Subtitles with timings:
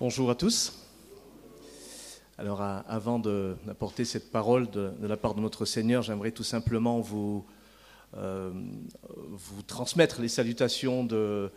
[0.00, 0.72] Bonjour à tous.
[2.38, 7.44] Alors avant d'apporter cette parole de, la part de notre Seigneur, j'aimerais tout simplement vous,
[8.16, 8.50] euh,
[9.66, 11.52] transmettre les salutations de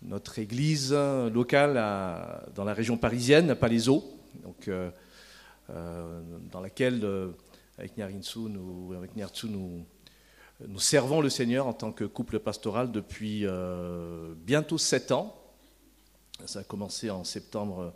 [0.00, 1.74] notre église locale
[2.54, 4.02] dans la région parisienne, à Palaiso,
[4.68, 4.90] euh,
[5.68, 7.06] euh, dans laquelle,
[7.76, 8.38] avec Nyarinsu,
[8.96, 9.10] avec
[10.66, 13.44] nous servons le Seigneur en tant que couple pastoral depuis
[14.46, 15.41] bientôt sept ans.
[16.46, 17.92] Ça a commencé en septembre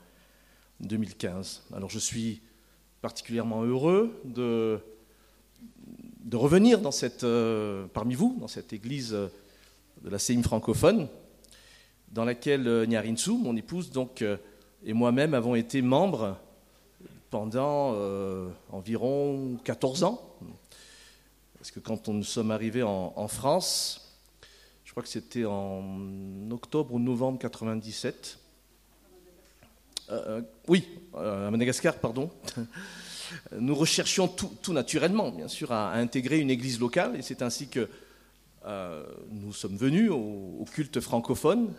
[0.81, 1.65] 2015.
[1.75, 2.41] Alors je suis
[3.03, 4.79] particulièrement heureux de,
[6.33, 6.81] revenir
[7.23, 11.09] euh, parmi vous, dans cette église de la CEIM francophone,
[12.13, 14.37] dans laquelle euh, Nyarinsu, mon épouse, donc, euh,
[14.85, 16.37] et moi-même avons été membres
[17.31, 17.97] pendant
[18.71, 20.37] environ 14 ans.
[21.59, 24.06] Parce que quand nous sommes arrivés en, France,
[24.97, 28.39] crois que c'était en octobre ou novembre 97.
[30.09, 32.31] Euh, euh, oui, euh, à Madagascar, pardon.
[33.59, 37.91] Nous recherchions tout, naturellement, bien sûr, à, intégrer une église locale, et c'est ainsi que
[39.31, 41.75] nous sommes venus au, culte francophone.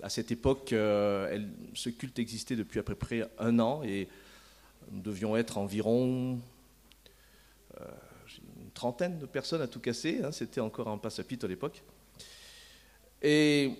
[0.00, 4.08] À cette époque, ce culte existait depuis à peu près un an, et
[4.92, 6.38] nous devions être environ
[7.76, 10.20] une trentaine de personnes à tout casser.
[10.22, 11.82] Hein, c'était encore un passe-à-pite à l'époque.
[13.22, 13.72] Et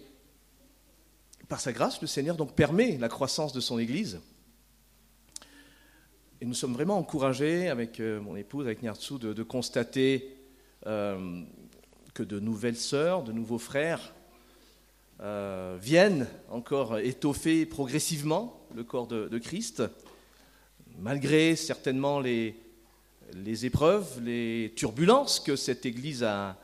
[1.48, 4.20] par sa grâce, le Seigneur donc permet la croissance de son Église.
[6.40, 10.36] Et nous sommes vraiment encouragés avec euh, mon épouse, avec Nyartsu, de, constater
[10.86, 11.42] euh,
[12.14, 14.14] que de nouvelles sœurs, de nouveaux frères
[15.20, 19.82] euh, viennent encore étoffer progressivement le corps de, Christ,
[20.98, 22.54] malgré certainement les,
[23.66, 26.56] épreuves, les turbulences que cette Église a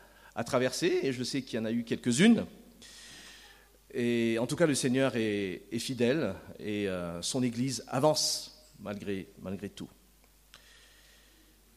[0.47, 2.47] traversées, et je sais qu'il y en a eu quelques-unes.
[3.99, 9.27] Et en tout cas, le Seigneur est, fidèle et euh, son Église avance malgré,
[9.75, 9.89] tout.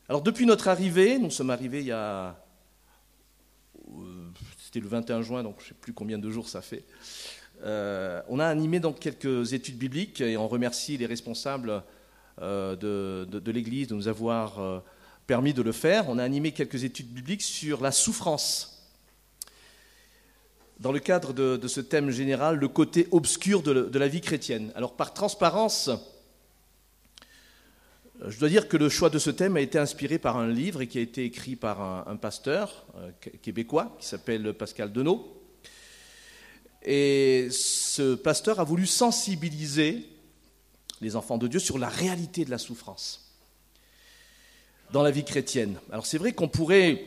[0.10, 2.38] Alors depuis notre arrivée, nous sommes arrivés il y a...
[3.88, 4.28] Euh,
[4.58, 6.84] c'était le 21 juin, donc je ne sais plus combien de jours ça fait.
[7.64, 11.84] Euh, on a animé donc quelques études bibliques et on remercie les responsables
[12.42, 14.84] de l'Église de nous avoir
[15.26, 16.10] permis de le faire.
[16.10, 18.79] On a animé quelques études bibliques sur la souffrance
[20.80, 24.72] dans le cadre de, ce thème général, le côté obscur de, la vie chrétienne.
[24.76, 25.90] Alors par transparence,
[28.22, 30.48] euh, je dois dire que le choix de ce thème a été inspiré par un
[30.48, 35.36] livre qui a été écrit par un, pasteur euh, québécois qui s'appelle Pascal Denot.
[36.82, 40.06] Et ce pasteur a voulu sensibiliser
[41.02, 43.36] les enfants de Dieu sur la réalité de la souffrance
[44.92, 45.78] dans la vie chrétienne.
[45.92, 47.04] Alors c'est vrai qu'on pourrait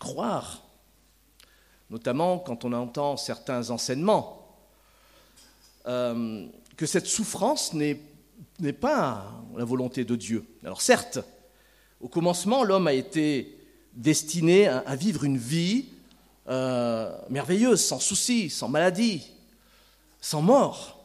[0.00, 0.65] croire
[1.90, 4.46] notamment quand on entend certains enseignements,
[5.86, 10.44] euh, que cette souffrance n'est pas la volonté de Dieu.
[10.64, 11.20] Alors certes,
[12.00, 13.58] au commencement, l'homme a été
[13.94, 15.86] destiné à, vivre une vie
[16.48, 19.32] euh, merveilleuse, sans soucis, sans maladie,
[20.20, 21.04] sans mort.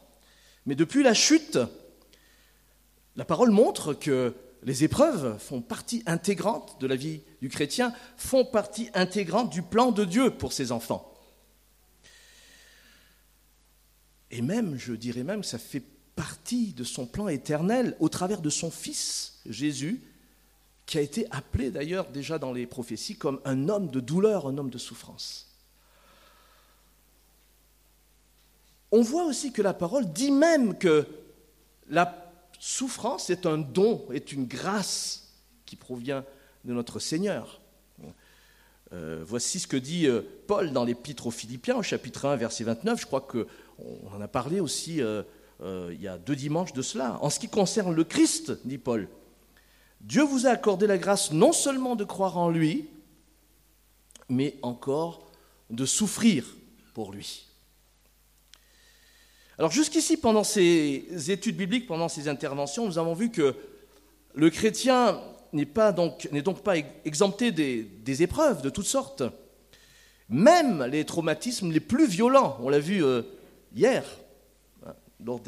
[0.66, 1.58] Mais depuis la chute,
[3.16, 8.44] la parole montre que les épreuves font partie intégrante de la vie du chrétien, font
[8.44, 11.08] partie intégrante du plan de Dieu pour ses enfants.
[14.30, 15.82] Et même, je dirais même, ça fait
[16.14, 20.00] partie de son plan éternel au travers de son Fils, Jésus,
[20.86, 24.58] qui a été appelé d'ailleurs déjà dans les prophéties comme un homme de douleur, un
[24.58, 25.48] homme de souffrance.
[28.92, 31.06] On voit aussi que la parole dit même que
[31.88, 32.21] la
[32.62, 35.32] souffrance est un don, est une grâce
[35.66, 36.24] qui provient
[36.64, 37.60] de notre Seigneur.
[38.92, 42.62] Euh, voici ce que dit euh, Paul dans l'Épître aux Philippiens, au chapitre 1, verset
[42.62, 43.00] 29.
[43.00, 43.46] Je crois qu'on
[44.14, 45.24] en a parlé aussi euh,
[45.60, 47.18] il y a deux dimanches de cela.
[47.20, 49.08] En ce qui concerne le Christ, dit Paul,
[50.00, 52.88] Dieu vous a accordé la grâce non seulement de croire en lui,
[54.28, 55.32] mais encore
[55.70, 56.46] de souffrir
[56.94, 57.51] pour lui.
[59.62, 63.54] Alors jusqu'ici, pendant ces études bibliques, pendant ces interventions, nous avons vu que
[64.34, 65.20] le chrétien
[65.52, 69.22] n'est donc, pas exempté des, épreuves de toutes sortes,
[70.28, 72.58] même les traumatismes les plus violents.
[72.60, 73.22] On l'a vu euh,
[73.72, 74.04] hier,
[74.84, 74.94] hein,
[75.24, 75.40] lors,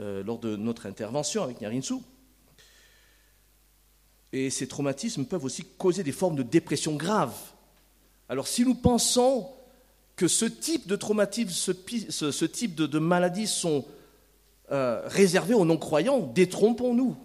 [0.00, 1.96] euh, lors, de notre intervention avec Nyarinsu.
[4.32, 7.34] Et ces traumatismes peuvent aussi causer des formes de dépression grave.
[8.30, 9.50] Alors si nous pensons
[10.22, 13.84] que ce type de traumatisme, ce, type de, maladie sont
[14.70, 17.16] euh, réservés aux non-croyants, détrompons-nous.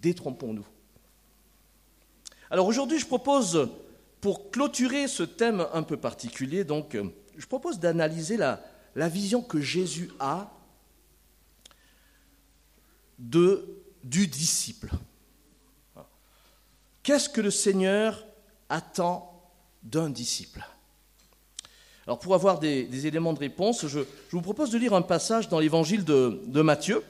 [0.00, 0.64] Détrompons-nous.
[2.48, 3.68] Alors aujourd'hui, je propose,
[4.20, 6.96] pour clôturer ce thème un peu particulier, donc,
[7.36, 8.62] je propose d'analyser la,
[8.94, 10.52] la vision que Jésus a
[13.18, 14.92] de, du disciple.
[17.02, 18.24] Qu'est-ce que le Seigneur
[18.68, 19.50] attend
[19.82, 20.64] d'un disciple?
[22.06, 24.00] Alors pour avoir des, éléments de réponse, je,
[24.30, 27.02] vous propose de lire un passage dans l'évangile de, Matthieu.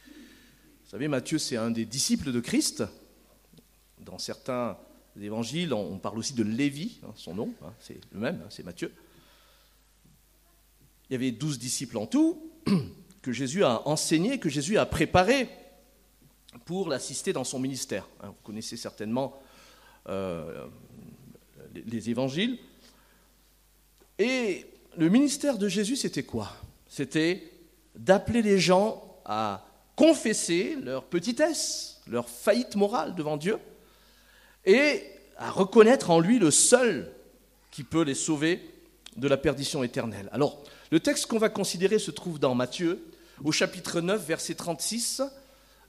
[0.00, 2.84] Vous savez, Matthieu, c'est un des disciples de Christ.
[4.00, 4.78] Dans certains
[5.20, 8.64] évangiles, on parle aussi de Lévi, hein, son nom, hein, c'est le même, hein, c'est
[8.64, 8.94] Matthieu.
[11.10, 12.50] Il y avait douze disciples en tout
[13.22, 15.50] que Jésus a enseigné, que Jésus a préparé
[16.64, 18.08] pour l'assister dans son ministère.
[18.22, 19.38] Vous connaissez certainement
[20.08, 20.66] euh,
[21.74, 22.58] les évangiles.
[24.18, 24.66] Et
[24.96, 26.52] le ministère de Jésus, c'était quoi?
[26.88, 27.52] C'était
[27.94, 33.58] d'appeler les gens à confesser leur petitesse, leur faillite morale devant Dieu,
[34.64, 35.02] et
[35.36, 37.12] à reconnaître en lui le seul
[37.70, 38.60] qui peut les sauver
[39.16, 40.28] de la perdition éternelle.
[40.32, 43.04] Alors, le texte qu'on va considérer se trouve dans Matthieu,
[43.44, 45.22] au chapitre 9, verset 36,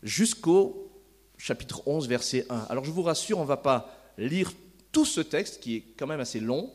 [0.04, 0.92] jusqu'au
[1.38, 2.68] chapitre 11, verset 1.
[2.70, 4.52] Alors, je vous rassure, on ne va pas lire
[4.92, 6.72] tout ce texte, qui est quand même assez long,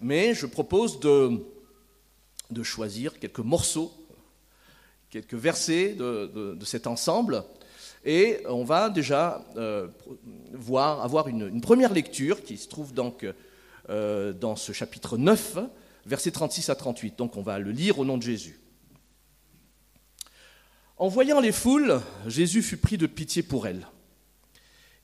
[0.00, 1.42] mais je propose de,
[2.62, 3.92] choisir quelques morceaux,
[5.10, 7.44] quelques versets de, cet ensemble,
[8.04, 9.88] et on va déjà euh,
[10.52, 13.24] voir, avoir une, une, première lecture qui se trouve donc
[13.90, 15.58] euh, dans ce chapitre 9,
[16.06, 17.18] versets 36 à 38.
[17.18, 18.58] Donc on va le lire au nom de Jésus.
[20.96, 23.86] En voyant les foules, Jésus fut pris de pitié pour elles,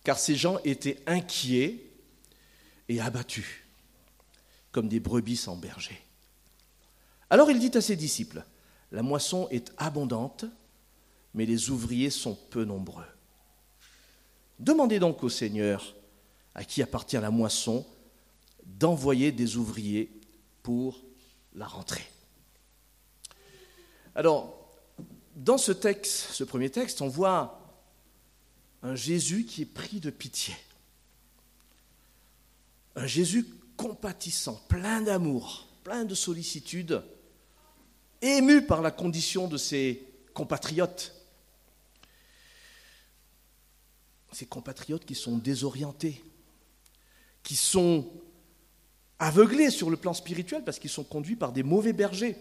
[0.05, 1.85] car ces gens étaient inquiets
[2.89, 3.60] et abattus,
[4.73, 6.01] comme des brebis sans berger.
[7.29, 8.45] Alors il dit à ses disciples,
[8.93, 10.45] La moisson est abondante,
[11.35, 13.07] mais les ouvriers sont peu nombreux.
[14.59, 15.95] Demandez donc au Seigneur,
[16.55, 17.87] à qui appartient la moisson,
[18.65, 20.11] d'envoyer des ouvriers
[20.63, 21.01] pour
[21.55, 22.07] la rentrée.
[24.15, 24.69] Alors,
[25.37, 27.61] dans ce texte, ce premier texte, on voit
[28.83, 30.55] un Jésus qui est pris de pitié.
[32.97, 33.47] Un Jésus
[33.81, 37.03] compatissant, plein d'amour, plein de sollicitude,
[38.21, 41.15] ému par la condition de ses compatriotes.
[44.33, 46.23] Ces compatriotes qui sont désorientés,
[47.43, 48.07] qui sont
[49.19, 52.37] aveuglés sur le plan spirituel parce qu'ils sont conduits par des mauvais bergers.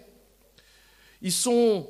[1.21, 1.87] Ils sont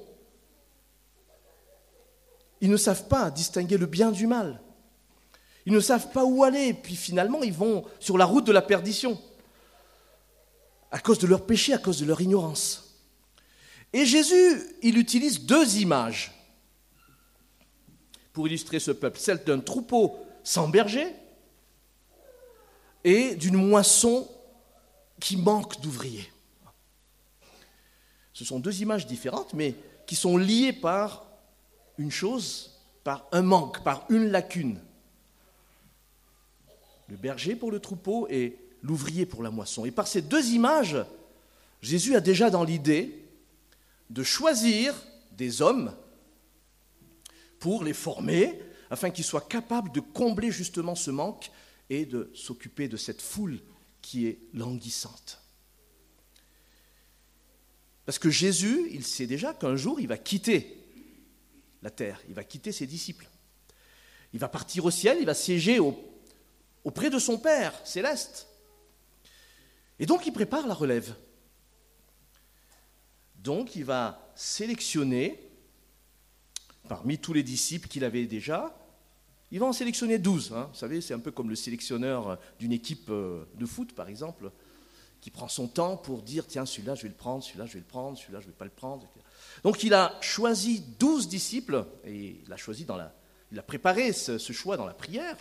[2.61, 4.61] ils ne savent pas distinguer le bien du mal.
[5.65, 8.61] Ils ne savent pas où aller, puis finalement ils vont sur la route de la
[8.61, 9.19] perdition,
[10.91, 12.97] à cause de leur péché, à cause de leur ignorance.
[13.93, 16.31] Et Jésus, il utilise deux images
[18.33, 21.07] pour illustrer ce peuple, celle d'un troupeau sans berger
[23.03, 24.29] et d'une moisson
[25.19, 26.31] qui manque d'ouvriers.
[28.33, 29.75] Ce sont deux images différentes, mais
[30.05, 31.25] qui sont liées par
[31.97, 34.79] une chose, par un manque, par une lacune.
[37.09, 39.85] Le berger pour le troupeau et l'ouvrier pour la moisson.
[39.85, 40.97] Et par ces deux images,
[41.81, 43.25] Jésus a déjà dans l'idée
[44.09, 44.93] de choisir
[45.31, 45.95] des hommes
[47.59, 48.59] pour les former,
[48.89, 51.51] afin qu'ils soient capables de combler justement ce manque
[51.89, 53.59] et de s'occuper de cette foule
[54.01, 55.41] qui est languissante.
[58.05, 60.77] Parce que Jésus, il sait déjà qu'un jour, il va quitter
[61.83, 63.29] la terre, il va quitter ses disciples.
[64.33, 65.79] Il va partir au ciel, il va siéger
[66.83, 68.48] auprès de son Père céleste.
[69.99, 71.15] Et donc il prépare la relève.
[73.35, 75.39] Donc il va sélectionner,
[76.87, 78.75] parmi tous les disciples qu'il avait déjà,
[79.51, 80.53] il va en sélectionner 12.
[80.53, 80.69] Hein.
[80.71, 84.51] Vous savez, c'est un peu comme le sélectionneur d'une équipe euh, de foot, par exemple,
[85.21, 87.79] qui prend son temps pour dire, tiens, celui-là, je vais le prendre, celui-là, je vais
[87.79, 89.07] le prendre, celui-là, je ne vais pas le prendre.
[89.63, 93.13] Donc il a choisi 12 disciples, et il a, choisi dans la,
[93.51, 95.35] il a préparé ce, choix dans la prière,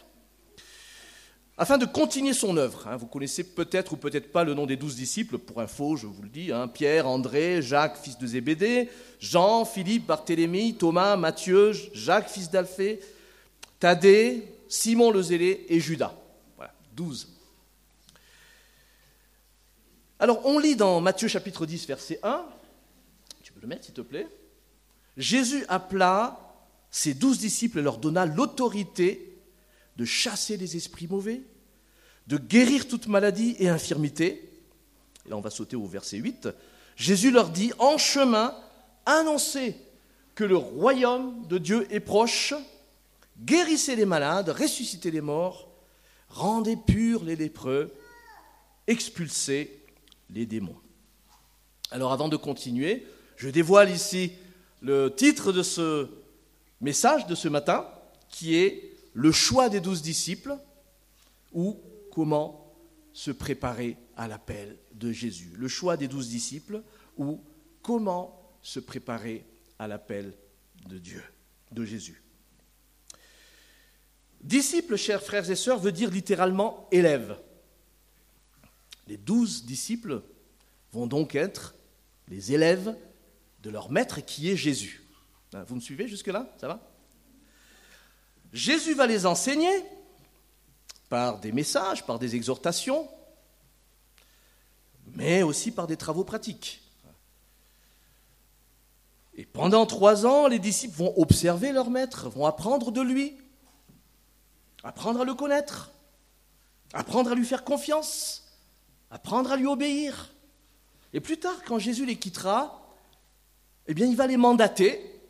[1.58, 2.86] afin de continuer son œuvre.
[2.86, 2.96] Hein.
[2.96, 6.22] Vous connaissez peut-être ou peut-être pas le nom des douze disciples, pour info, je vous
[6.22, 6.68] le dis, hein.
[6.68, 8.88] Pierre, André, Jacques, fils de Zébédée,
[9.18, 13.00] Jean, Philippe, Barthélemy, Thomas, Matthieu, Jacques, fils d'Alphée,
[13.80, 16.14] Thaddée, Simon le Zélé et Judas.
[16.56, 17.28] Voilà, douze.
[20.20, 22.44] Alors on lit dans Matthieu chapitre 10, verset 1,
[23.42, 24.28] tu peux le mettre s'il te plaît,
[25.16, 26.40] Jésus appela
[26.90, 29.27] ses douze disciples et leur donna l'autorité
[29.98, 31.42] de chasser les esprits mauvais,
[32.26, 34.50] de guérir toute maladie et infirmité.
[35.26, 36.48] Et là on va sauter au verset 8.
[36.96, 38.56] Jésus leur dit, en chemin,
[39.04, 39.76] annoncez
[40.34, 42.54] que le royaume de Dieu est proche
[43.44, 45.68] guérissez les malades, ressuscitez les morts,
[46.28, 47.92] rendez purs les lépreux,
[48.86, 49.84] expulsez
[50.30, 50.76] les démons.
[51.90, 54.32] Alors avant de continuer, je dévoile ici
[54.82, 56.08] le titre de ce
[56.80, 57.86] message de ce matin,
[58.28, 60.56] qui est le choix des douze disciples
[61.52, 61.82] ou
[62.12, 62.72] comment
[63.12, 65.50] se préparer à l'appel de Jésus.
[65.56, 66.84] Le choix des douze disciples
[67.16, 67.42] ou
[67.82, 69.44] comment se préparer
[69.76, 70.34] à l'appel
[70.88, 71.20] de Dieu,
[71.72, 72.22] de Jésus.
[74.40, 77.40] Disciple, chers frères et sœurs, veut dire littéralement élève.
[79.08, 80.22] Les douze disciples
[80.92, 81.74] vont donc être
[82.28, 82.96] les élèves
[83.64, 85.02] de leur maître qui est Jésus.
[85.54, 86.54] Hein, vous me suivez jusque-là?
[86.60, 86.88] Ça va?
[88.52, 89.84] Jésus va les enseigner
[91.08, 93.08] par des messages, par des exhortations,
[95.14, 96.82] mais aussi par des travaux pratiques.
[99.34, 103.36] Et pendant trois ans, les disciples vont observer leur maître, vont apprendre de lui,
[104.82, 105.92] apprendre à le connaître,
[106.92, 108.48] apprendre à lui faire confiance,
[109.10, 110.34] apprendre à lui obéir.
[111.12, 112.82] Et plus tard, quand Jésus les quittera,
[113.86, 115.20] eh bien, il va les mandater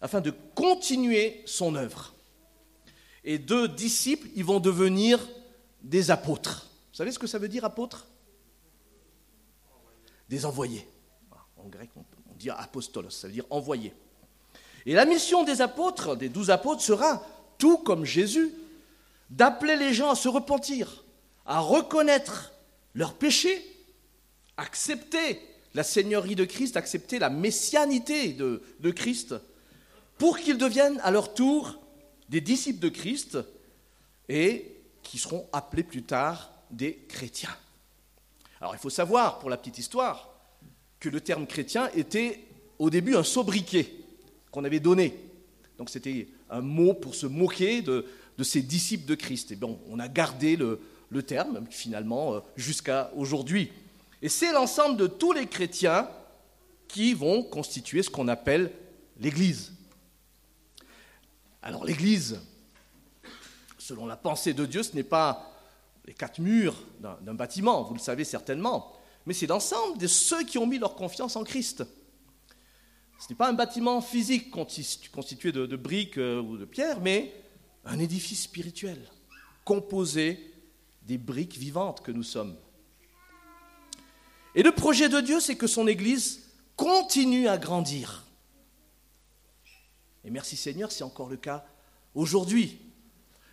[0.00, 2.15] afin de continuer son œuvre.
[3.26, 5.18] Et deux disciples, ils vont devenir
[5.82, 6.70] des apôtres.
[6.92, 8.06] Vous savez ce que ça veut dire apôtre
[10.28, 10.88] Des envoyés.
[11.56, 13.92] En grec, on dit apostolos, ça veut dire envoyé.
[14.86, 17.26] Et la mission des apôtres, des douze apôtres, sera,
[17.58, 18.52] tout comme Jésus,
[19.28, 21.04] d'appeler les gens à se repentir,
[21.44, 22.52] à reconnaître
[22.94, 23.60] leurs péchés,
[24.56, 25.40] accepter
[25.74, 29.34] la seigneurie de Christ, accepter la messianité de Christ,
[30.16, 31.80] pour qu'ils deviennent à leur tour
[32.28, 33.38] des disciples de Christ
[34.28, 37.56] et qui seront appelés plus tard des chrétiens.
[38.60, 40.30] Alors il faut savoir, pour la petite histoire,
[40.98, 42.40] que le terme chrétien était
[42.78, 43.92] au début un sobriquet
[44.50, 45.14] qu'on avait donné.
[45.78, 48.04] Donc c'était un mot pour se moquer de,
[48.42, 49.52] ces disciples de Christ.
[49.52, 50.80] Et bon, on a gardé le,
[51.10, 53.70] le terme finalement euh, jusqu'à aujourd'hui.
[54.22, 56.08] Et c'est l'ensemble de tous les chrétiens
[56.88, 58.72] qui vont constituer ce qu'on appelle
[59.20, 59.72] l'Église.
[61.66, 62.40] Alors l'Église,
[63.76, 65.52] selon la pensée de Dieu, ce n'est pas
[66.04, 68.92] les quatre murs d'un bâtiment, vous le savez certainement,
[69.26, 71.82] mais c'est l'ensemble de ceux qui ont mis leur confiance en Christ.
[73.18, 77.34] Ce n'est pas un bâtiment physique constitué de, briques euh, ou de pierres, mais
[77.84, 79.00] un édifice spirituel
[79.64, 80.54] composé
[81.02, 82.54] des briques vivantes que nous sommes.
[84.54, 86.44] Et le projet de Dieu, c'est que son Église
[86.76, 88.25] continue à grandir.
[90.26, 91.64] Et merci Seigneur, c'est encore le cas
[92.14, 92.80] aujourd'hui.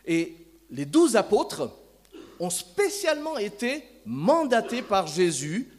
[0.05, 0.35] Et
[0.71, 1.71] les douze apôtres
[2.39, 5.71] ont spécialement été mandatés par Jésus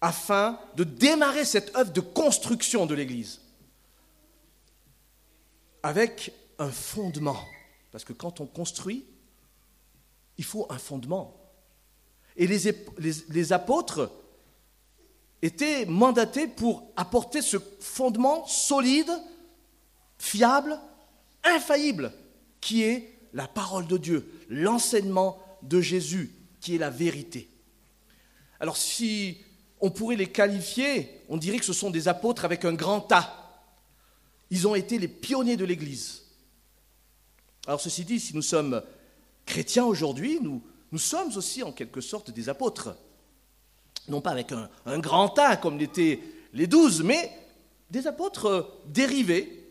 [0.00, 3.40] afin de démarrer cette œuvre de construction de l'Église
[5.82, 7.40] avec un fondement.
[7.90, 9.04] Parce que quand on construit,
[10.38, 11.36] il faut un fondement.
[12.36, 14.10] Et les, apôtres
[15.42, 19.10] étaient mandatés pour apporter ce fondement solide,
[20.22, 20.78] fiable,
[21.42, 22.12] infaillible,
[22.60, 27.48] qui est la parole de Dieu, l'enseignement de Jésus, qui est la vérité.
[28.60, 29.38] Alors si
[29.80, 33.66] on pourrait les qualifier, on dirait que ce sont des apôtres avec un grand A.
[34.50, 36.22] Ils ont été les pionniers de l'Église.
[37.66, 38.80] Alors ceci dit, si nous sommes
[39.44, 40.62] chrétiens aujourd'hui, nous,
[40.98, 42.96] sommes aussi en quelque sorte des apôtres.
[44.06, 46.20] Non pas avec un, grand A comme l'étaient
[46.52, 47.32] les douze, mais
[47.90, 49.61] des apôtres dérivés.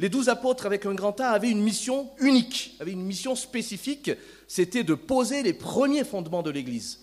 [0.00, 4.10] Les douze apôtres avec un grand A avaient une mission unique, avaient une mission spécifique,
[4.48, 7.00] c'était de poser les premiers fondements de l'Église.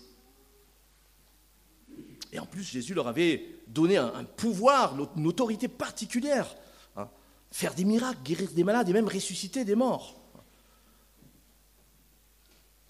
[2.32, 6.56] Et en plus, Jésus leur avait donné un, pouvoir, une autorité particulière.
[6.96, 7.08] Hein.
[7.52, 10.20] Faire des miracles, guérir des malades et même ressusciter des morts.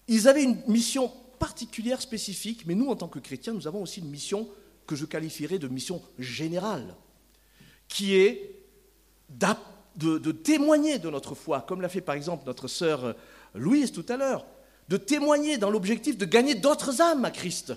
[0.07, 3.99] Ils avaient une mission particulière, spécifique, mais nous, en tant que chrétiens, nous avons aussi
[3.99, 4.49] une mission
[4.87, 6.95] que je qualifierais de mission générale,
[7.87, 8.55] qui est
[9.95, 13.15] de, témoigner de notre foi, comme l'a fait par exemple notre sœur
[13.53, 14.45] Louise tout à l'heure,
[14.87, 17.73] de témoigner dans l'objectif de gagner d'autres âmes à Christ,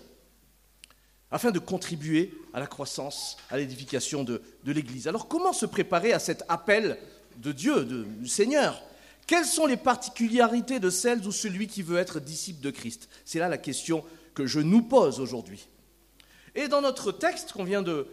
[1.30, 5.08] afin de contribuer à la croissance, à l'édification de, de l'Église.
[5.08, 6.98] Alors comment se préparer à cet appel
[7.38, 8.82] de Dieu, de, du Seigneur?
[9.26, 13.08] Quelles sont les particularités de celles ou celui qui veut être disciple de Christ?
[13.24, 14.04] C'est là la question
[14.34, 15.66] que je nous pose aujourd'hui.
[16.54, 18.06] Et dans notre texte qu'on vient de,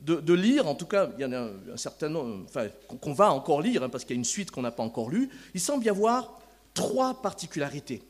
[0.00, 2.68] de, lire, en tout cas, il y en a un, certain nombre, enfin,
[3.00, 5.08] qu'on va encore lire, hein, parce qu'il y a une suite qu'on n'a pas encore
[5.08, 6.38] lue, il semble y avoir
[6.74, 8.02] trois particularités.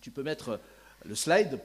[0.00, 0.60] Tu peux mettre
[1.04, 1.58] le slide.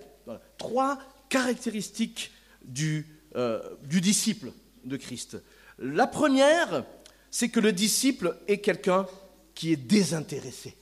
[0.58, 2.32] Trois caractéristiques
[2.64, 4.52] du, euh, du disciple
[4.86, 5.38] de Christ.
[5.78, 6.86] La première,
[7.32, 9.06] c'est que le disciple est quelqu'un
[9.54, 10.76] qui est désintéressé.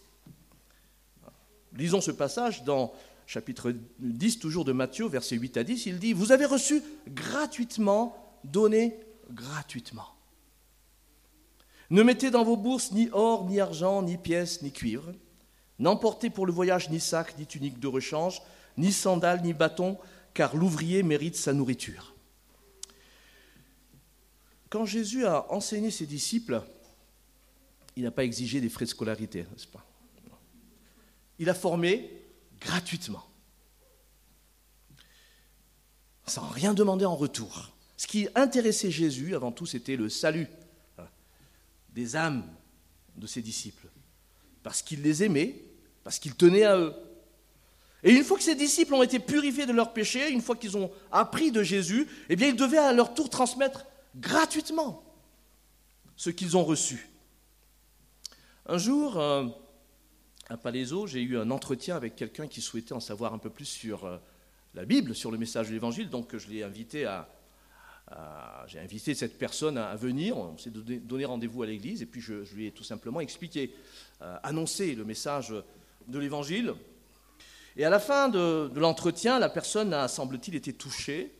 [1.76, 2.94] Lisons ce passage dans
[3.26, 5.86] chapitre 10, toujours de Matthieu, versets 8 à 10.
[5.86, 9.00] Il dit, Vous avez reçu gratuitement, donné
[9.30, 10.08] gratuitement.
[11.90, 15.14] Ne mettez dans vos bourses ni or, ni argent, ni pièces, ni cuivre.
[15.80, 18.42] N'emportez pour le voyage ni sac, ni tunique de rechange,
[18.78, 19.98] ni sandales, ni bâton,
[20.34, 22.14] car l'ouvrier mérite sa nourriture.
[24.70, 26.62] Quand Jésus a enseigné ses disciples,
[27.96, 29.86] il n'a pas exigé des frais de scolarité, n'est-ce pas?
[31.40, 32.12] Il a formé
[32.60, 33.24] gratuitement,
[36.26, 37.72] sans rien demander en retour.
[37.98, 40.48] Ce qui intéressait Jésus, avant tout, c'était le salut
[41.90, 42.44] des âmes
[43.16, 43.88] de ses disciples,
[44.62, 45.64] parce qu'il les aimait,
[46.04, 46.94] parce qu'il tenait à eux.
[48.04, 50.78] Et une fois que ses disciples ont été purifiés de leurs péchés, une fois qu'ils
[50.78, 55.04] ont appris de Jésus, eh bien, ils devaient à leur tour transmettre gratuitement
[56.16, 57.10] ce qu'ils ont reçu.
[58.68, 59.48] Un jour, euh,
[60.50, 63.66] à Palaiso, j'ai eu un entretien avec quelqu'un qui souhaitait en savoir un peu plus
[63.66, 64.18] sur euh,
[64.76, 67.28] la Bible, sur le message de l'Évangile, donc je l'ai invité à,
[68.68, 72.34] j'ai invité cette personne à, venir, on s'est donné, rendez-vous à l'église, et puis je,
[72.54, 73.74] lui ai tout simplement expliqué,
[74.22, 75.54] euh, annoncé le message
[76.08, 76.74] de l'Évangile.
[77.76, 81.34] Et à la fin de, l'entretien, la personne a, semble-t-il, été touchée.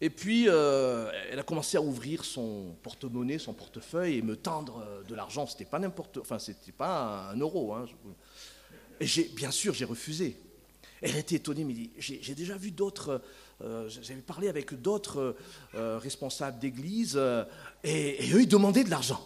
[0.00, 4.84] Et puis, euh, elle a commencé à ouvrir son porte-monnaie, son portefeuille, et me tendre
[4.86, 5.46] euh, de l'argent.
[5.46, 7.74] C'était pas n'importe, enfin, c'était pas un euro.
[7.74, 7.86] Hein.
[9.34, 10.40] Bien sûr, j'ai refusé.
[11.02, 13.20] Elle était étonnée, mais dit, j'ai déjà vu d'autres
[13.60, 15.36] euh, j'avais parlé avec d'autres
[15.74, 17.44] euh, responsables d'église euh,
[17.82, 19.24] et, eux, ils demandaient de l'argent.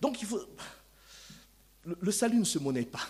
[0.00, 0.18] Donc.
[2.00, 3.06] Le, salut ne se monnaie pas.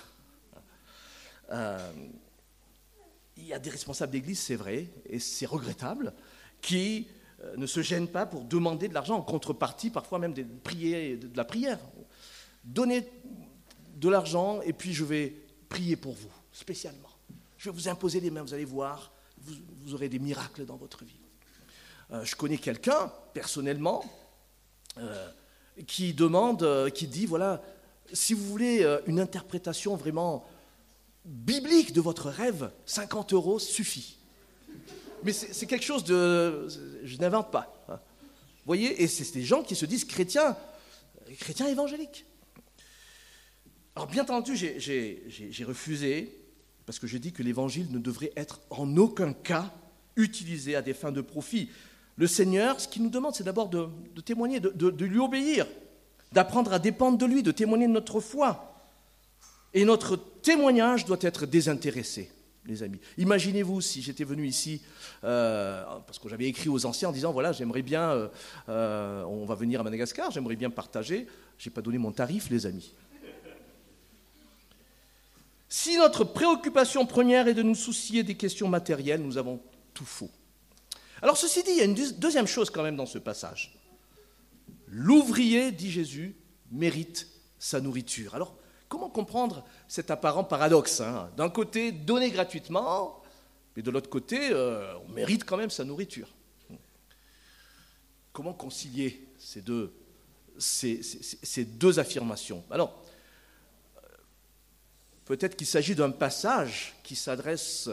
[3.36, 6.12] il y a des responsables d'église, c'est vrai, et c'est regrettable,
[6.60, 7.06] qui
[7.56, 11.36] ne se gênent pas pour demander de l'argent en contrepartie, parfois même de, prier, de
[11.36, 11.78] la prière.
[12.64, 13.08] Donnez
[13.94, 15.36] de l'argent et puis je vais
[15.68, 17.10] prier pour vous, spécialement.
[17.56, 19.13] Je vais vous imposer les mains, vous allez voir,
[19.44, 21.20] vous, aurez des miracles dans votre vie.
[22.10, 24.04] Euh, je connais quelqu'un, personnellement,
[24.98, 25.28] euh,
[25.86, 27.62] qui demande, euh, qui dit, voilà,
[28.12, 30.46] si vous voulez une interprétation vraiment
[31.24, 34.18] biblique de votre rêve, 50 euros suffit.
[35.24, 36.68] Mais c'est quelque chose de...
[37.02, 37.74] Je n'invente pas.
[37.88, 37.98] Hein.
[38.58, 40.54] Vous voyez Et c'est des gens qui se disent chrétiens,
[41.38, 42.26] chrétiens évangéliques.
[43.96, 46.43] Alors bien entendu, j'ai refusé
[46.86, 49.72] parce que je dis que l'évangile ne devrait être en aucun cas
[50.16, 51.70] utilisé à des fins de profit.
[52.16, 53.88] Le Seigneur, ce qu'il nous demande, c'est d'abord de,
[54.24, 55.66] témoigner, de, lui obéir,
[56.32, 58.70] d'apprendre à dépendre de lui, de témoigner de notre foi.
[59.72, 62.30] Et notre témoignage doit être désintéressé,
[62.66, 63.00] les amis.
[63.18, 64.80] Imaginez-vous si j'étais venu ici,
[65.24, 68.28] euh, parce que j'avais écrit aux anciens en disant, voilà, j'aimerais bien, euh,
[68.68, 71.26] euh, on va venir à Madagascar, j'aimerais bien partager.
[71.58, 72.94] Je n'ai pas donné mon tarif, les amis.
[75.76, 79.60] Si notre préoccupation première est de nous soucier des questions matérielles, nous avons
[79.92, 80.30] tout faux.
[81.20, 83.76] Alors ceci dit, il y a une deuxième chose quand même dans ce passage.
[84.86, 86.36] L'ouvrier, dit Jésus,
[86.70, 87.26] mérite
[87.58, 88.36] sa nourriture.
[88.36, 88.56] Alors
[88.88, 91.28] comment comprendre cet apparent paradoxe hein?
[91.36, 93.20] D'un côté, donner gratuitement,
[93.74, 96.28] mais de l'autre côté, euh, on mérite quand même sa nourriture.
[98.32, 99.92] Comment concilier ces deux,
[100.56, 102.62] ces, ces deux affirmations?
[102.70, 103.02] Alors,
[105.24, 107.88] Peut-être qu'il s'agit d'un passage qui s'adresse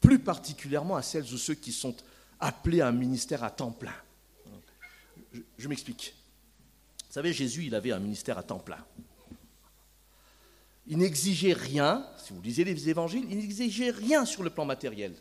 [0.00, 1.96] plus particulièrement à celles ou ceux qui sont
[2.40, 3.94] appelés à un ministère à temps plein.
[5.58, 6.14] Je, m'explique.
[7.06, 8.84] Vous savez, Jésus, il avait un ministère à temps plein.
[10.86, 15.14] Il n'exigeait rien, si vous lisez les évangiles, il n'exigeait rien sur le plan matériel.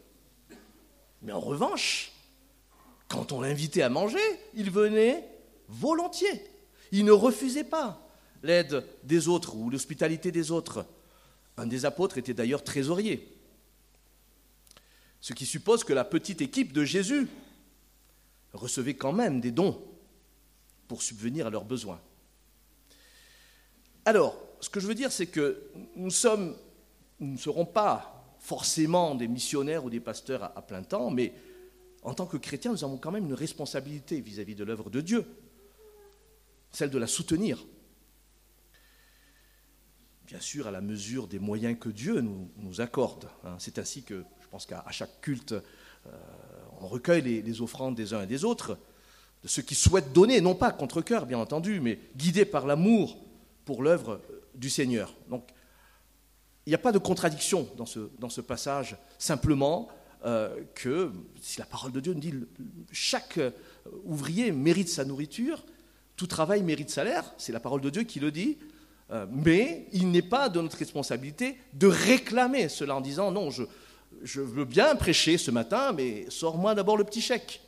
[1.22, 2.12] Mais en revanche,
[3.08, 4.20] quand on l'invitait à manger,
[4.54, 5.28] il venait
[5.68, 6.44] volontiers.
[6.92, 8.02] Il ne refusait pas
[8.44, 10.86] l'aide des autres ou l'hospitalité des autres.
[11.58, 13.28] Un des apôtres était d'ailleurs trésorier.
[15.20, 17.28] Ce qui suppose que la petite équipe de Jésus
[18.54, 19.82] recevait quand même des dons
[20.88, 22.00] pour subvenir à leurs besoins.
[24.06, 25.64] Alors, ce que je veux dire, c'est que
[25.96, 26.12] nous,
[27.20, 31.34] ne serons pas forcément des missionnaires ou des pasteurs à, plein temps, mais
[32.04, 34.90] en tant que chrétiens, nous avons quand même une responsabilité vis à -vis de l'œuvre
[34.90, 35.26] de Dieu,
[36.72, 37.66] celle de la soutenir
[40.28, 43.30] bien sûr à la mesure des moyens que Dieu nous, accorde.
[43.46, 43.56] Hein.
[43.60, 46.12] C'est ainsi que je pense qu'à chaque culte, euh,
[46.82, 48.78] on recueille les, offrandes des uns et des autres,
[49.42, 53.18] de ceux qui souhaitent donner, non pas contre cœur bien entendu, mais guidés par l'amour
[53.64, 54.22] pour l'œuvre
[54.54, 55.16] du Seigneur.
[55.30, 55.48] Donc
[56.66, 59.88] il n'y a pas de contradiction dans ce, passage, simplement
[60.26, 62.34] euh, que si la parole de Dieu nous dit
[62.92, 63.52] chaque euh,
[64.04, 65.66] ouvrier mérite sa nourriture,
[66.18, 68.58] tout travail mérite salaire, c'est la parole de Dieu qui le dit,
[69.12, 74.42] euh, mais il n'est pas de notre responsabilité de réclamer cela en disant non, je,
[74.42, 77.62] veux bien prêcher ce matin, mais sors-moi d'abord le petit chèque.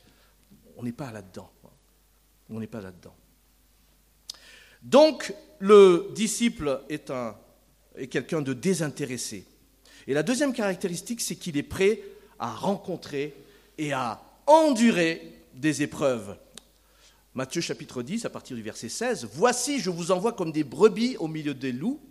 [0.75, 1.51] On n'est pas là-dedans.
[4.81, 7.11] Donc, le disciple est,
[7.95, 9.45] est quelqu'un de désintéressé.
[10.07, 12.01] Et la deuxième caractéristique, c'est qu'il est prêt
[12.39, 13.35] à rencontrer
[13.77, 16.37] et à endurer des épreuves.
[17.39, 21.15] Matthieu chapitre 10, à partir du verset 16, Voici, je vous envoie comme des brebis
[21.19, 22.01] au milieu des loups.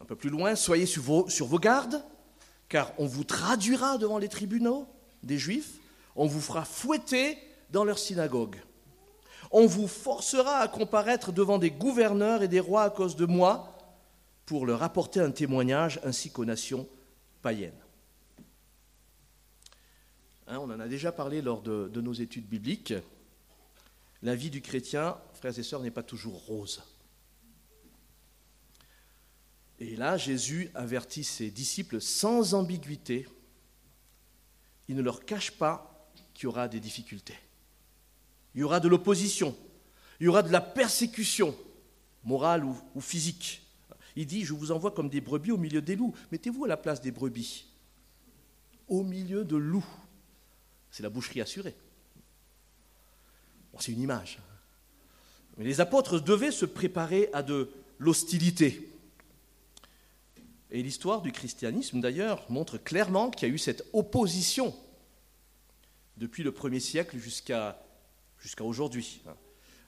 [0.00, 2.02] Un peu plus loin, soyez sur vos, gardes,
[2.68, 4.88] car on vous traduira devant les tribunaux
[5.22, 5.78] des Juifs,
[6.16, 7.38] on vous fera fouetter
[7.70, 8.60] dans leurs synagogues.
[9.52, 13.78] On vous forcera à comparaître devant des gouverneurs et des rois à cause de moi
[14.44, 16.88] pour leur apporter un témoignage ainsi qu'aux nations
[17.42, 17.80] païennes.
[20.48, 22.94] Hein, on en a déjà parlé lors de nos études bibliques.
[24.22, 26.82] La vie du chrétien, frères et sœurs, n'est pas toujours rose.
[29.78, 33.28] Et là, Jésus avertit ses disciples sans ambiguïté.
[34.88, 37.38] Il ne leur cache pas qu'il y aura des difficultés.
[38.54, 39.56] Il y aura de l'opposition.
[40.18, 41.56] Il y aura de la persécution,
[42.24, 43.62] morale ou, physique.
[44.16, 46.14] Il dit, je vous envoie comme des brebis au milieu des loups.
[46.32, 47.66] Mettez-vous à la place des brebis.
[48.88, 49.86] Au milieu de loups.
[50.90, 51.76] C'est la boucherie assurée.
[53.82, 54.38] C'est une image.
[55.56, 58.90] Mais les apôtres devaient se préparer à de l'hostilité.
[60.70, 64.74] Et l'histoire du christianisme, d'ailleurs, montre clairement qu'il y a eu cette opposition
[66.16, 67.76] depuis le premier siècle jusqu'à
[68.60, 69.22] aujourd'hui.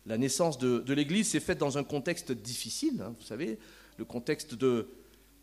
[0.07, 3.59] La naissance de, l'Église s'est faite dans un contexte difficile, hein, vous savez,
[3.99, 4.89] le contexte de,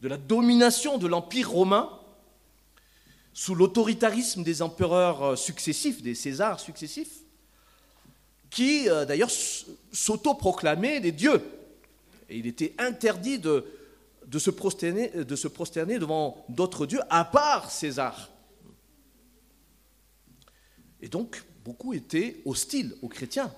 [0.02, 1.90] de la domination de l'Empire romain,
[3.34, 7.20] sous l'autoritarisme des empereurs euh, successifs, des Césars successifs,
[8.50, 9.32] qui euh, d'ailleurs
[9.92, 11.42] s'autoproclamaient des dieux.
[12.30, 13.64] Et il était interdit de,
[14.38, 18.30] se, prosterner, devant d'autres dieux, à part César.
[21.02, 23.54] Et donc, beaucoup étaient hostiles aux chrétiens,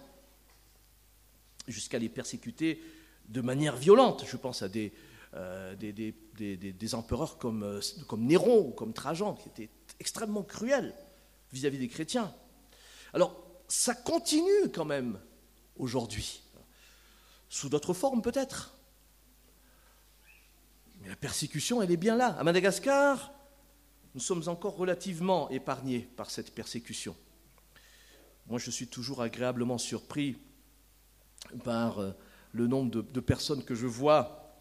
[1.68, 2.82] jusqu'à les persécuter
[3.28, 4.26] de manière violente.
[4.28, 4.92] Je pense à des,
[5.36, 5.76] euh,
[6.94, 10.94] empereurs comme, euh, comme Néron ou comme Trajan, qui étaient extrêmement cruels
[11.52, 12.34] vis-à-vis des chrétiens.
[13.14, 15.20] Alors, ça continue quand même
[15.78, 16.42] aujourd'hui,
[17.48, 18.76] sous d'autres formes peut-être.
[21.02, 22.36] Mais la persécution, elle est bien là.
[22.38, 23.32] À Madagascar,
[24.16, 27.16] nous sommes encore relativement épargnés par cette persécution.
[28.48, 30.36] Moi, je suis toujours agréablement surpris
[31.64, 32.12] par euh,
[32.52, 34.52] le nombre de, personnes que je vois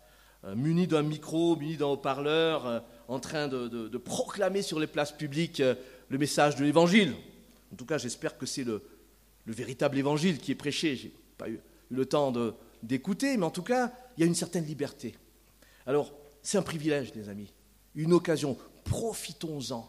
[0.44, 5.12] euh, munies d'un micro, munies d'un haut-parleur, euh, en train de, proclamer sur les places
[5.12, 7.14] publiques le message de l'Évangile.
[7.72, 8.82] En tout cas, j'espère que c'est le,
[9.52, 10.96] véritable Évangile qui est prêché.
[10.96, 12.32] Je n'ai pas eu, le temps
[12.82, 15.16] d'écouter, mais en tout cas, il y a une certaine liberté.
[15.86, 17.52] Alors, c'est un privilège, les amis,
[17.94, 18.56] une occasion.
[18.84, 19.88] Profitons-en.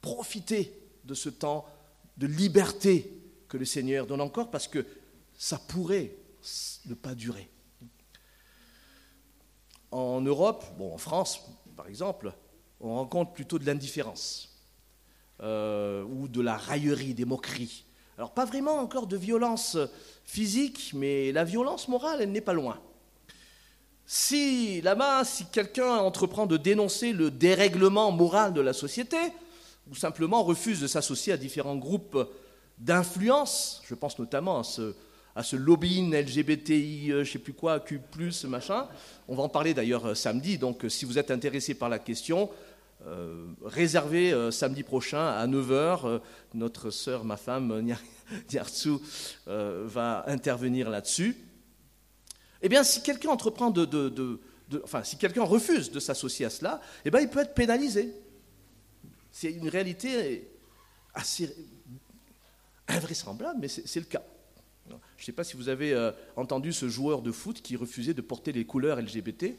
[0.00, 0.72] Profitez
[1.04, 1.66] de ce temps
[2.16, 3.12] de liberté
[3.48, 4.86] que le Seigneur donne encore parce que
[5.36, 6.16] ça pourrait
[6.86, 7.48] ne pas durer.
[9.90, 11.40] En Europe, bon, en France
[11.76, 12.32] par exemple,
[12.80, 14.64] on rencontre plutôt de l'indifférence
[15.40, 17.85] euh, ou de la raillerie, des moqueries.
[18.18, 19.76] Alors pas vraiment encore de violence
[20.24, 22.78] physique, mais la violence morale, elle n'est pas loin.
[24.06, 29.18] Si là-bas, si quelqu'un entreprend de dénoncer le dérèglement moral de la société,
[29.90, 32.18] ou simplement refuse de s'associer à différents groupes
[32.78, 33.82] d'influence.
[33.88, 34.60] Je pense notamment
[35.34, 38.00] à ce, lobbying LGBTI, euh, je ne sais plus quoi, Q,
[38.48, 38.86] machin.
[39.28, 41.98] On va en parler d'ailleurs euh, samedi, donc euh, si vous êtes intéressé par la
[41.98, 42.50] question,
[43.64, 46.20] réservez samedi prochain à 9h.
[46.54, 47.82] notre sœur, ma femme,
[48.52, 48.98] Nyartsu,
[49.46, 51.36] va intervenir là-dessus.
[52.62, 54.40] Eh bien, si quelqu'un entreprend de, de,
[54.82, 58.12] Enfin, si quelqu'un refuse de s'associer à cela, eh bien, il peut être pénalisé.
[59.30, 60.50] C'est une réalité
[61.14, 61.54] assez
[62.88, 64.22] invraisemblable, mais c'est le cas.
[64.88, 68.14] Je ne sais pas si vous avez euh, entendu ce joueur de foot qui refusait
[68.14, 69.56] de porter les couleurs LGBT.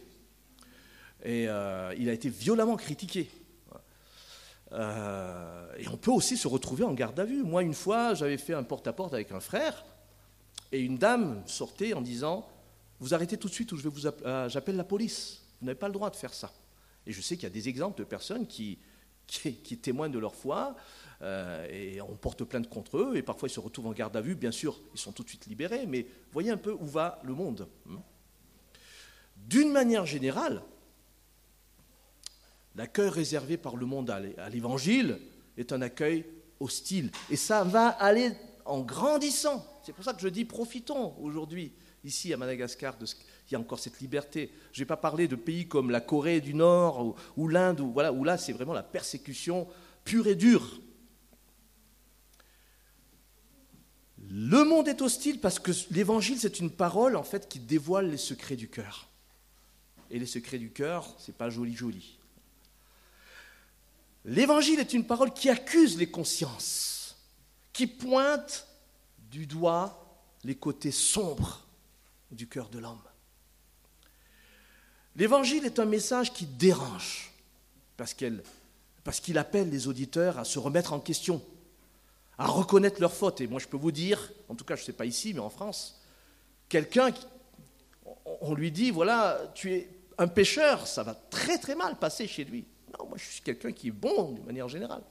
[1.23, 3.29] Et euh, il a été violemment critiqué.
[4.73, 7.43] Euh, et on peut aussi se retrouver en garde à vue.
[7.43, 9.85] Moi, une fois, j'avais fait un porte-à-porte avec un frère,
[10.71, 12.47] et une dame sortait en disant
[12.99, 15.41] Vous arrêtez tout de suite ou vous j'appelle la police.
[15.59, 16.51] Vous n'avez pas le droit de faire ça.
[17.05, 18.77] Et je sais qu'il y a des exemples de personnes qui,
[19.27, 20.75] qui, témoignent de leur foi,
[21.21, 24.21] euh, et on porte plainte contre eux, et parfois ils se retrouvent en garde à
[24.21, 24.35] vue.
[24.35, 27.33] Bien sûr, ils sont tout de suite libérés, mais voyez un peu où va le
[27.33, 27.67] monde.
[29.37, 30.61] D'une manière générale,
[32.77, 35.19] l'accueil réservé par le monde à l'évangile
[35.57, 36.25] est un accueil
[36.59, 37.11] hostile.
[37.29, 38.31] Et ça va aller
[38.65, 39.65] en grandissant.
[39.83, 43.15] C'est pour ça que je dis profitons aujourd'hui, ici à Madagascar, de ce
[43.49, 44.51] il y a encore cette liberté.
[44.73, 48.23] Je ne vais pas parler de pays comme la Corée du Nord ou, l'Inde, où,
[48.23, 49.67] là c'est vraiment la persécution
[50.03, 50.81] pure et dure.
[54.29, 58.17] Le monde est hostile parce que l'évangile, c'est une parole en fait qui dévoile les
[58.17, 59.07] secrets du cœur.
[60.11, 62.16] Et les secrets du cœur, c'est pas joli joli.
[64.27, 67.15] L'évangile est une parole qui accuse les consciences,
[67.71, 68.67] qui pointe
[69.31, 70.05] du doigt
[70.43, 71.65] les côtés sombres
[72.29, 73.01] du cœur de l'homme.
[75.15, 77.31] L'évangile est un message qui dérange
[77.95, 81.41] parce qu'il appelle les auditeurs à se remettre en question,
[82.37, 83.39] à reconnaître leurs fautes.
[83.39, 85.39] Et moi, je peux vous dire, en tout cas, je ne sais pas ici, mais
[85.39, 86.01] en France,
[86.67, 87.11] quelqu'un,
[88.41, 92.43] on lui dit, voilà, tu es un pécheur, ça va très très mal passer chez
[92.43, 92.65] lui.
[93.05, 95.03] Moi, je suis quelqu'un qui est bon d'une manière générale.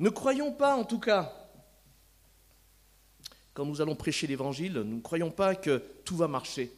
[0.00, 1.32] Ne croyons pas, en tout cas,
[3.52, 6.72] quand nous allons prêcher l'Évangile, nous ne croyons pas que tout va marcher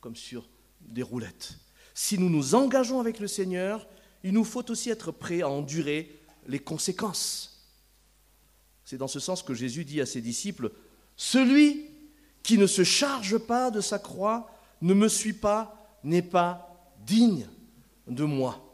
[0.00, 0.48] comme sur
[0.80, 1.58] des roulettes.
[1.94, 3.86] Si nous nous engageons avec le Seigneur,
[4.24, 7.70] il nous faut aussi être prêts à endurer les conséquences.
[8.84, 10.72] C'est dans ce sens que Jésus dit à ses disciples,
[11.16, 11.86] Celui
[12.42, 17.46] qui ne se charge pas de sa croix, ne me suit pas, n'est pas digne
[18.06, 18.71] de moi.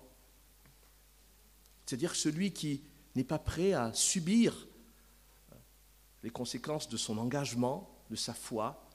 [1.88, 2.82] C'est-à-dire celui qui
[3.14, 4.68] n'est pas prêt à subir
[6.22, 8.86] les conséquences de son engagement, de sa foi,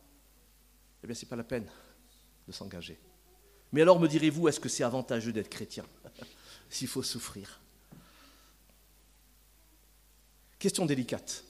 [1.03, 1.67] eh bien, ce n'est pas la peine
[2.47, 2.99] de s'engager.
[3.71, 5.87] Mais alors, me direz-vous, est-ce que c'est avantageux d'être chrétien
[6.69, 7.59] s'il faut souffrir?
[10.59, 11.45] Question délicate.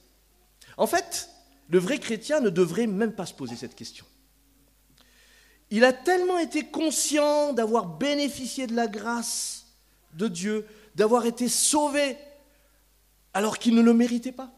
[0.78, 1.28] En fait,
[1.68, 4.06] le vrai chrétien ne devrait même pas se poser cette question.
[5.68, 9.66] Il a tellement été conscient d'avoir bénéficié de la grâce
[10.14, 12.16] de Dieu, d'avoir été sauvé
[13.32, 14.52] alors qu'il ne le méritait pas.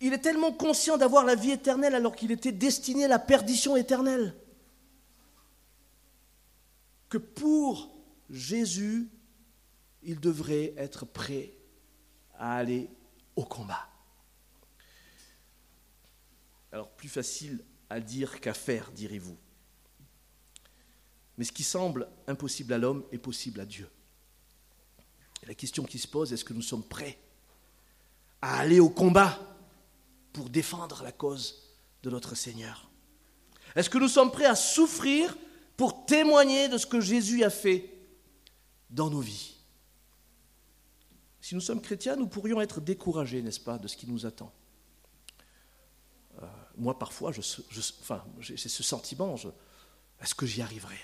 [0.00, 3.76] Il est tellement conscient d'avoir la vie éternelle alors qu'il était destiné à la perdition
[3.76, 4.34] éternelle
[7.08, 7.90] que pour
[8.30, 9.08] Jésus,
[10.02, 11.52] il devrait être prêt
[12.38, 12.90] à aller
[13.36, 13.88] au combat.
[16.72, 19.36] Alors plus facile à dire qu'à faire, direz-vous.
[21.38, 23.88] Mais ce qui semble impossible à l'homme est possible à Dieu.
[25.44, 27.18] La question qui se pose, est-ce que nous sommes prêts
[28.42, 29.38] à aller au combat
[30.32, 32.88] pour défendre la cause de notre Seigneur?
[33.74, 35.36] Est-ce que nous sommes prêts à souffrir
[35.76, 37.92] pour témoigner de ce que Jésus a fait
[38.90, 39.56] dans nos vies?
[41.40, 44.52] Si nous sommes chrétiens, nous pourrions être découragés, n'est-ce pas, de ce qui nous attend?
[46.42, 46.46] Euh,
[46.76, 49.36] moi, parfois, j'ai ce sentiment,
[50.20, 50.98] est-ce que j'y arriverai?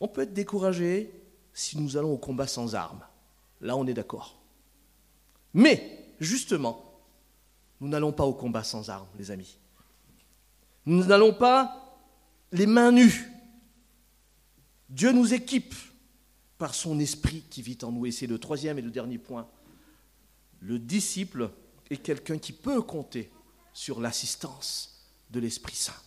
[0.00, 1.12] On peut être découragé
[1.56, 3.02] si nous allons au combat sans armes.
[3.62, 4.38] Là, on est d'accord.
[5.54, 7.00] Mais, justement,
[7.80, 9.56] nous n'allons pas au combat sans armes, les amis.
[10.84, 11.98] Nous n'allons pas
[12.52, 13.32] les mains nues.
[14.90, 15.74] Dieu nous équipe
[16.58, 18.04] par son esprit qui vit en nous.
[18.04, 19.48] Et c'est le troisième et le dernier point.
[20.60, 21.50] Le disciple
[21.88, 23.32] est quelqu'un qui peut compter
[23.72, 26.02] sur l'assistance de l'Esprit Saint.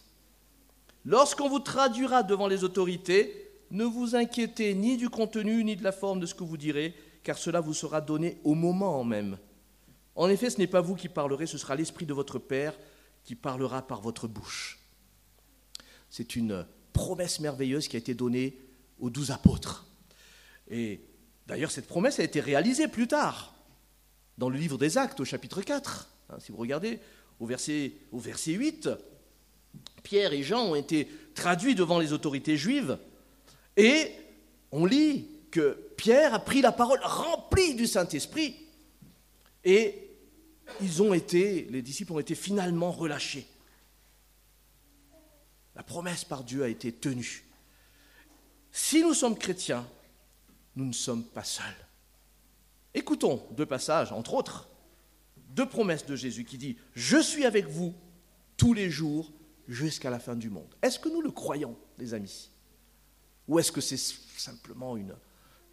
[1.05, 5.91] Lorsqu'on vous traduira devant les autorités, ne vous inquiétez ni du contenu ni de la
[5.91, 9.37] forme de ce que vous direz, car cela vous sera donné au moment même.
[10.15, 12.77] En effet, ce n'est pas vous qui parlerez, ce sera l'Esprit de votre Père
[13.23, 14.79] qui parlera par votre bouche.
[16.09, 18.57] C'est une promesse merveilleuse qui a été donnée
[18.99, 19.87] aux douze apôtres.
[20.69, 21.01] Et
[21.47, 23.53] d'ailleurs, cette promesse a été réalisée plus tard,
[24.37, 26.09] dans le livre des Actes, au chapitre 4.
[26.29, 26.99] Hein, si vous regardez
[27.39, 28.89] au verset, au verset 8,
[30.03, 32.97] Pierre et Jean ont été traduits devant les autorités juives,
[33.79, 34.11] et
[34.71, 38.55] on lit que Pierre a pris la parole remplie du Saint-Esprit,
[39.63, 40.09] et
[40.81, 43.47] ils ont été, les disciples ont été finalement relâchés.
[45.75, 47.45] La promesse par Dieu a été tenue.
[48.71, 49.87] Si nous sommes chrétiens,
[50.75, 51.87] nous ne sommes pas seuls.
[52.93, 54.67] Écoutons deux passages, entre autres,
[55.55, 57.93] deux promesses de Jésus qui dit, je suis avec vous
[58.57, 59.31] tous les jours
[59.69, 60.75] jusqu'à la fin du monde.
[60.81, 62.49] Est-ce que nous le croyons, les amis?
[63.49, 65.13] Ou est-ce que c'est simplement une,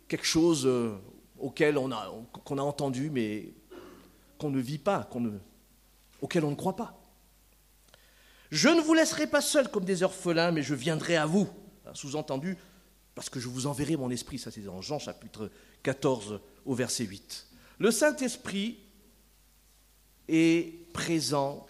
[0.09, 0.97] quelque chose euh,
[1.39, 2.11] auquel on a,
[2.45, 3.53] qu'on a entendu mais
[4.39, 5.39] qu'on ne vit pas, qu'on ne,
[6.23, 6.99] auquel on ne croit pas?
[8.51, 11.49] Je ne vous laisserai pas seul comme des orphelins, mais je viendrai à vous.
[11.93, 12.57] Sous-entendu,
[13.15, 14.39] parce que je vous enverrai mon esprit.
[14.39, 15.51] Ça, c'est dans Jean chapitre
[15.83, 17.47] 14 au verset 8.
[17.79, 18.79] Le Saint-Esprit
[20.29, 21.67] est présent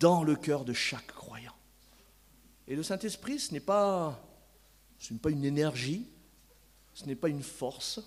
[0.00, 1.54] dans le cœur de chaque croyant.
[2.66, 4.20] Et le Saint-Esprit, ce n'est pas,
[4.98, 6.06] ce n'est pas une énergie,
[6.94, 8.00] ce n'est pas une force,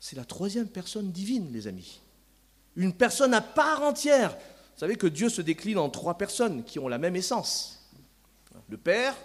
[0.00, 2.00] c'est la troisième personne divine, les amis.
[2.76, 6.78] Une personne à part entière, vous savez que Dieu se décline en trois personnes qui
[6.78, 7.90] ont la même essence.
[8.68, 9.16] Le Père,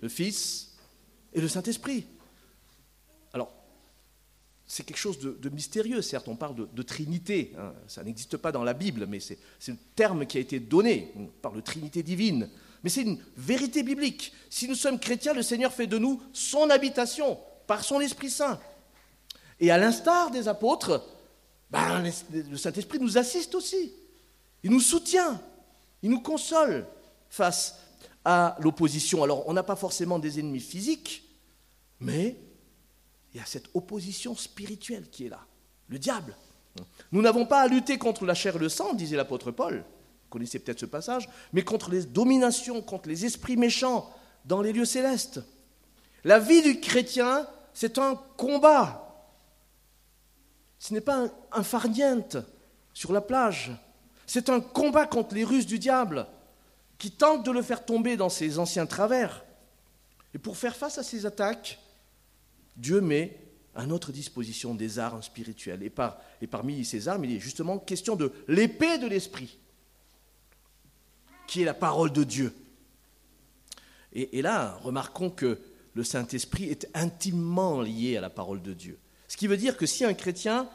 [0.00, 0.74] le Fils
[1.32, 2.06] et le Saint-Esprit.
[3.32, 3.50] Alors,
[4.66, 7.72] c'est quelque chose de, mystérieux, certes, on parle de, Trinité, hein.
[7.86, 9.38] ça n'existe pas dans la Bible, mais c'est
[9.68, 12.50] le terme qui a été donné, on parle Trinité divine,
[12.84, 14.34] mais c'est une vérité biblique.
[14.50, 18.60] Si nous sommes chrétiens, le Seigneur fait de nous son habitation, par son Esprit Saint.
[19.58, 21.02] Et à l'instar des apôtres,
[21.70, 23.94] ben, le Saint-Esprit nous assiste aussi,
[24.62, 25.40] il nous soutient,
[26.02, 26.86] il nous console
[27.30, 27.76] face
[28.22, 29.22] à l'opposition.
[29.22, 31.24] Alors, on n'a pas forcément des ennemis physiques,
[32.00, 32.36] mais
[33.32, 35.40] il y a cette opposition spirituelle qui est là,
[35.88, 36.36] le diable.
[37.12, 39.84] Nous n'avons pas à lutter contre la chair et le sang, disait l'apôtre Paul.
[40.34, 44.12] Vous connaissez peut-être ce passage, mais contre les dominations, contre les esprits méchants
[44.44, 45.40] dans les lieux célestes.
[46.24, 49.30] La vie du chrétien, c'est un combat.
[50.80, 52.36] Ce n'est pas un, farniente
[52.92, 53.70] sur la plage.
[54.26, 56.26] C'est un combat contre les ruses du diable
[56.98, 59.44] qui tente de le faire tomber dans ses anciens travers.
[60.34, 61.78] Et pour faire face à ces attaques,
[62.76, 63.38] Dieu met
[63.76, 65.84] à notre disposition des armes spirituelles.
[66.40, 69.60] Et, parmi ces armes, il est justement question de l'épée de l'esprit,
[71.46, 72.54] qui est la parole de Dieu.
[74.12, 75.58] Et, là, remarquons que
[75.94, 78.98] le Saint-Esprit est intimement lié à la parole de Dieu.
[79.26, 80.68] Ce qui veut dire que si un chrétien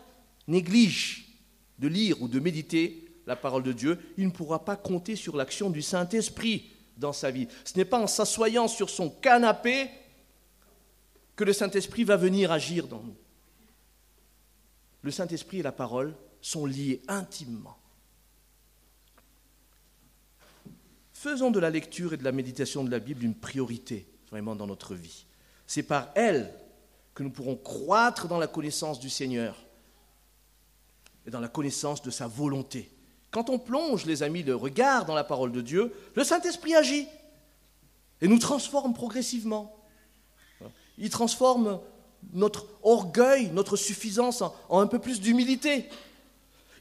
[0.47, 1.39] néglige
[1.79, 5.37] de lire ou de méditer la parole de Dieu, il ne pourra pas compter sur
[5.37, 7.47] l'action du Saint-Esprit dans sa vie.
[7.63, 9.89] Ce n'est pas en s'assoyant sur son canapé
[11.37, 13.15] que le Saint-Esprit va venir agir dans nous.
[15.01, 17.78] Le Saint-Esprit et la parole sont liés intimement.
[21.21, 24.67] Faisons de la lecture et de la méditation de la Bible une priorité vraiment dans
[24.67, 25.25] notre vie.
[25.67, 26.49] C'est par elle
[27.13, 29.57] que nous pourrons croître dans la connaissance du Seigneur
[31.27, 32.89] et dans la connaissance de sa volonté.
[33.31, 37.05] Quand on plonge, les amis, le regard dans la parole de Dieu, le Saint-Esprit agit
[38.21, 39.75] et nous transforme progressivement.
[40.97, 41.81] Il transforme
[42.31, 45.89] notre orgueil, notre suffisance en, un peu plus d'humilité.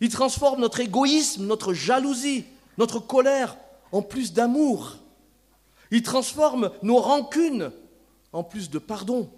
[0.01, 2.45] Il transforme notre égoïsme, notre jalousie,
[2.77, 3.57] notre colère
[3.93, 4.97] en plus d'amour.
[5.91, 7.73] Il transforme nos rancunes
[8.33, 9.31] en plus de pardon,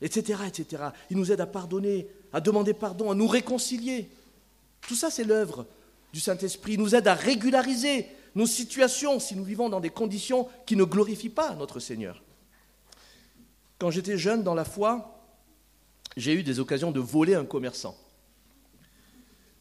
[0.00, 0.82] etc., etc.
[1.10, 4.08] Il nous aide à pardonner, à demander pardon, à nous réconcilier.
[4.80, 5.66] Tout ça, c'est l'œuvre
[6.12, 6.74] du Saint-Esprit.
[6.74, 10.84] Il nous aide à régulariser nos situations si nous vivons dans des conditions qui ne
[10.84, 12.22] glorifient pas notre Seigneur.
[13.78, 15.22] Quand j'étais jeune dans la foi,
[16.16, 17.96] j'ai eu des occasions de voler un commerçant.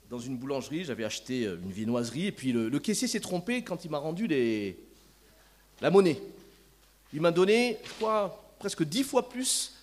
[0.09, 3.85] Dans une boulangerie, j'avais acheté euh, une viennoiserie et puis le, caissier s'est trompé quand
[3.85, 4.77] il m'a rendu les,
[5.81, 6.21] la monnaie.
[7.11, 9.73] Il m'a donné, je crois, presque dix fois plus.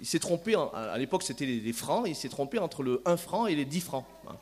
[0.00, 3.46] Il s'est trompé, à l'époque c'était les, francs, il s'est trompé entre le 1 franc
[3.46, 4.04] et les 10 francs.
[4.28, 4.36] Hein.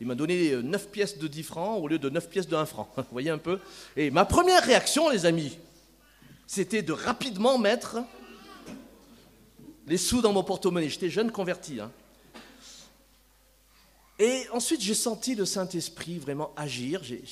[0.00, 2.56] Il m'a donné 9 euh, pièces de 10 francs au lieu de 9 pièces de
[2.56, 2.88] 1 franc.
[2.96, 3.60] Vous voyez un peu
[3.94, 5.58] Et ma première réaction, les amis,
[6.46, 7.98] c'était de rapidement mettre
[9.86, 10.88] les sous dans mon porte-monnaie.
[10.88, 11.78] J'étais jeune converti.
[11.78, 11.92] Hein.
[14.18, 17.02] Et ensuite, j'ai senti le Saint-Esprit vraiment agir.
[17.02, 17.22] J'ai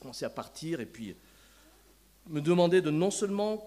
[0.00, 1.14] commencé à partir et puis
[2.28, 3.64] me demander de non seulement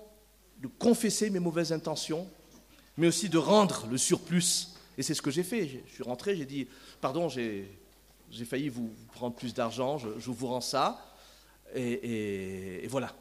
[0.59, 2.27] de confesser mes mauvaises intentions,
[2.97, 4.67] mais aussi de rendre le surplus.
[4.97, 5.81] Et c'est ce que j'ai fait.
[5.87, 6.67] Je suis rentré, j'ai dit,
[7.01, 7.65] pardon, j'ai
[8.45, 11.15] failli vous prendre plus d'argent, je, vous rends ça.
[11.73, 13.15] et voilà.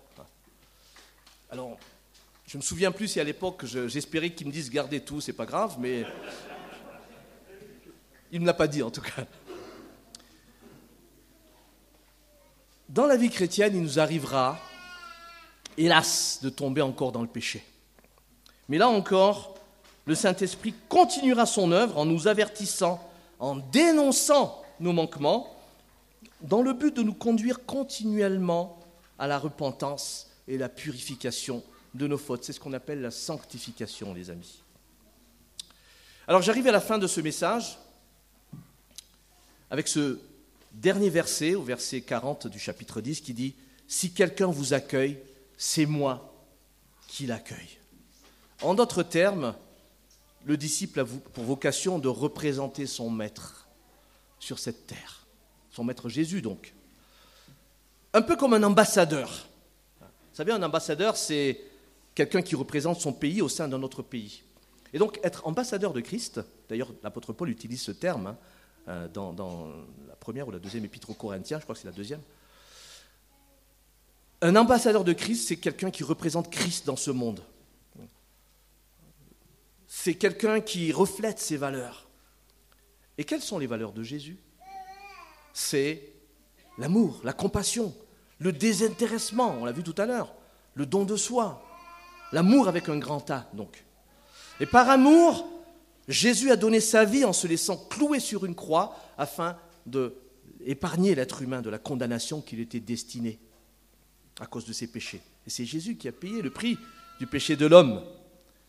[1.51, 1.79] Alors,
[2.49, 5.45] je me souviens plus si à l'époque j'espérais qu'il me dise gardez tout, c'est pas
[5.45, 6.05] grave, mais
[8.33, 9.27] il ne l'a pas dit en tout cas.
[12.89, 14.59] Dans la vie chrétienne, il nous arrivera,
[15.77, 17.63] hélas, de tomber encore dans le péché.
[18.69, 19.55] Mais là encore,
[20.07, 23.07] le Saint-Esprit continuera son œuvre en nous avertissant,
[23.41, 25.55] en dénonçant nos manquements,
[26.41, 28.79] dans le but de nous conduire continuellement
[29.19, 32.45] à la repentance et la purification de nos fautes.
[32.45, 34.63] C'est ce qu'on appelle la sanctification, les amis.
[36.27, 37.79] Alors j'arrive à la fin de ce message
[39.71, 40.19] avec ce
[40.73, 43.55] dernier verset, au verset 40 du chapitre 10, qui dit,
[43.87, 45.19] Si quelqu'un vous accueille,
[45.57, 46.35] c'est moi
[47.09, 47.79] qui l'accueille.
[48.63, 49.55] En d'autres termes,
[50.45, 53.69] le disciple a pour vocation de représenter son maître
[54.39, 55.27] sur cette terre,
[55.71, 56.75] son maître Jésus donc.
[58.13, 59.47] Un peu comme un ambassadeur.
[60.01, 61.61] Vous savez, un ambassadeur, c'est
[62.15, 64.43] quelqu'un qui représente son pays au sein d'un autre pays.
[64.93, 68.39] Et donc être ambassadeur de Christ, d'ailleurs l'apôtre Paul utilise ce terme hein,
[68.89, 69.73] euh, dans,
[70.09, 72.21] la première ou la deuxième épître aux Corinthiens, je crois que c'est la deuxième.
[74.41, 77.43] Un ambassadeur de Christ, c'est quelqu'un qui représente Christ dans ce monde.
[79.87, 82.09] C'est quelqu'un qui reflète ses valeurs.
[83.17, 84.39] Et quelles sont les valeurs de Jésus?
[85.53, 86.13] C'est
[86.79, 87.95] l'amour, la compassion,
[88.39, 90.35] le désintéressement, on l'a vu tout à l'heure,
[90.75, 91.65] le don de soi,
[92.33, 93.85] L'amour avec un grand A, donc.
[94.61, 95.49] Et par amour,
[96.09, 99.57] Jésus a donné sa vie en se laissant clouer sur une croix afin
[99.87, 100.15] de
[100.65, 103.39] épargner l'être humain de la condamnation qu'il était destiné
[104.41, 105.21] à cause de ses péchés.
[105.47, 106.79] Et c'est Jésus qui a payé le prix
[107.19, 108.03] du péché de l'homme.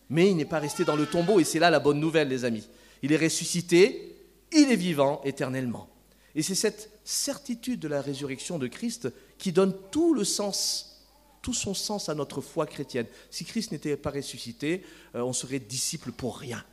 [0.09, 2.45] Mais il n'est pas resté dans le tombeau, et c'est là la bonne nouvelle, les
[2.45, 2.67] amis.
[3.03, 4.15] Il est ressuscité,
[4.51, 5.89] il est vivant éternellement.
[6.35, 11.05] Et c'est cette certitude de la résurrection de Christ qui donne tout le sens,
[11.41, 13.07] tout son sens à notre foi chrétienne.
[13.29, 14.83] Si Christ n'était pas ressuscité,
[15.15, 16.63] euh, on serait disciple pour rien.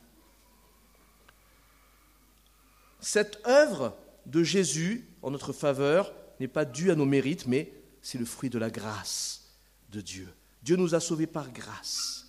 [2.99, 3.95] Cette œuvre
[4.25, 7.71] de Jésus en notre faveur n'est pas due à nos mérites, mais
[8.01, 9.55] c'est le fruit de la grâce
[9.89, 10.27] de Dieu.
[10.63, 12.25] Dieu nous a sauvés par grâce.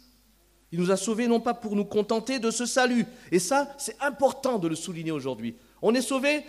[0.70, 3.06] Il nous a sauvés non pas pour nous contenter de ce salut.
[3.32, 5.56] Et ça, c'est important de le souligner aujourd'hui.
[5.80, 6.44] On est sauvés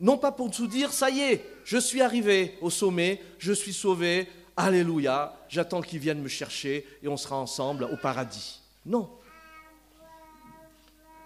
[0.00, 3.72] non pas pour nous dire, ça y est, je suis arrivé au sommet, je suis
[3.72, 8.60] sauvé, alléluia, j'attends qu'ils viennent me chercher et on sera ensemble au paradis.
[8.86, 9.10] Non.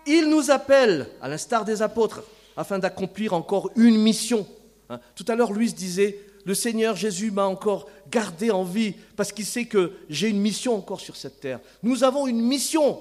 [0.07, 2.23] Il nous appelle, à l'instar des apôtres,
[2.57, 4.47] afin d'accomplir encore une mission.
[4.91, 5.01] Hein.
[5.15, 9.47] Tout à l'heure, Louis disait, le Seigneur Jésus m'a encore gardé en vie parce qu'il
[9.47, 11.61] sait que j'ai une mission encore sur cette terre.
[11.83, 13.01] Nous avons une mission,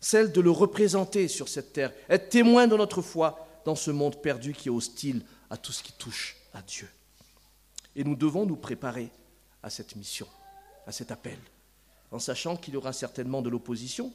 [0.00, 4.20] celle de le représenter sur cette terre, être témoin de notre foi dans ce monde
[4.20, 6.88] perdu qui est hostile à tout ce qui touche à Dieu.
[7.96, 9.10] Et nous devons nous préparer
[9.62, 10.26] à cette mission,
[10.86, 11.38] à cet appel,
[12.10, 14.12] en sachant qu'il y aura certainement de l'opposition.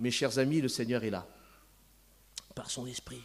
[0.00, 1.26] Mes chers amis, le Seigneur est là,
[2.54, 3.20] par son esprit.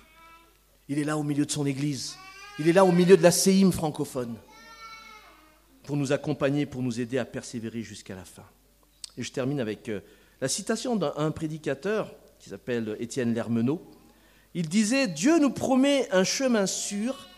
[0.89, 2.17] Il est là au milieu de son Église.
[2.59, 4.35] Il est là au milieu de la séime francophone
[5.83, 8.43] pour nous accompagner, pour nous aider à persévérer jusqu'à la fin.
[9.17, 10.01] Et je termine avec euh,
[10.41, 13.81] la citation d'un prédicateur qui s'appelle Étienne Lermenot.
[14.53, 17.29] Il disait Dieu nous promet un chemin sûr,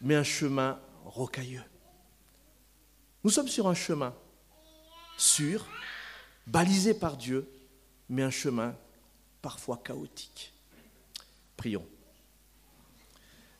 [0.00, 1.64] mais un chemin rocailleux.
[3.24, 4.14] Nous sommes sur un chemin
[5.18, 5.66] sûr,
[6.46, 7.46] balisé par Dieu,
[8.08, 8.74] mais un chemin
[9.42, 10.52] parfois chaotique.
[11.56, 11.86] Prions.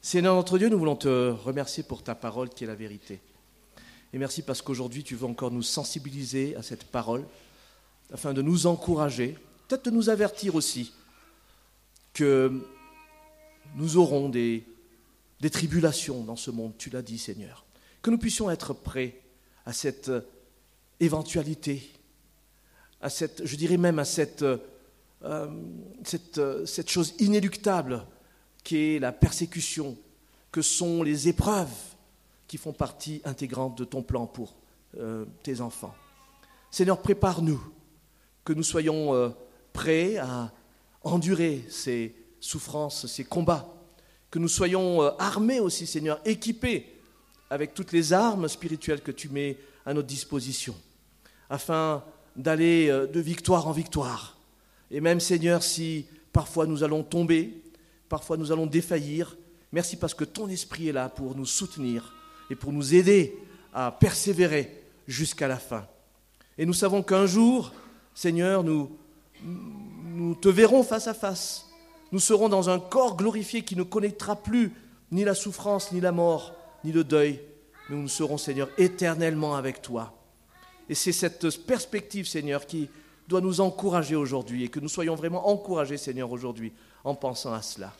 [0.02, 3.20] Seigneur notre Dieu, nous voulons te remercier pour ta parole qui est la vérité.
[4.12, 7.26] Et merci parce qu'aujourd'hui tu veux encore nous sensibiliser à cette parole,
[8.12, 9.36] afin de nous encourager,
[9.66, 10.92] peut-être de nous avertir aussi
[12.12, 12.62] que
[13.74, 14.64] nous aurons des,
[15.40, 17.64] des tribulations dans ce monde, tu l'as dit Seigneur.
[18.00, 19.20] Que nous puissions être prêts
[19.64, 20.10] à cette
[21.00, 21.90] éventualité,
[23.06, 25.48] à cette, je dirais même à cette, euh,
[26.02, 28.04] cette, cette chose inéluctable
[28.64, 29.96] qu'est la persécution,
[30.50, 31.68] que sont les épreuves
[32.48, 34.56] qui font partie intégrante de ton plan pour
[34.98, 35.94] euh, tes enfants.
[36.72, 37.62] Seigneur, prépare-nous,
[38.44, 39.28] que nous soyons euh,
[39.72, 40.52] prêts à
[41.04, 43.72] endurer ces souffrances, ces combats,
[44.32, 46.92] que nous soyons euh, armés aussi, Seigneur, équipés
[47.50, 50.74] avec toutes les armes spirituelles que tu mets à notre disposition,
[51.48, 52.02] afin
[52.36, 54.36] d'aller de victoire en victoire.
[54.90, 57.62] Et même, Seigneur, si parfois nous allons tomber,
[58.08, 59.36] Parfois nous allons défaillir.
[59.72, 62.14] Merci parce que ton esprit est là pour nous soutenir
[62.50, 63.36] et pour nous aider
[63.74, 65.86] à persévérer jusqu'à la fin.
[66.56, 67.72] Et nous savons qu'un jour,
[68.14, 68.96] Seigneur, nous,
[69.42, 71.66] nous te verrons face à face.
[72.12, 74.72] Nous serons dans un corps glorifié qui ne connaîtra plus
[75.10, 77.40] ni la souffrance, ni la mort, ni le deuil.
[77.90, 80.15] Mais nous serons, Seigneur, éternellement avec toi.
[80.88, 82.88] Et c'est cette perspective, Seigneur, qui
[83.28, 86.72] doit nous encourager aujourd'hui et que nous soyons vraiment encouragés, Seigneur, aujourd'hui
[87.04, 87.92] en pensant à cela.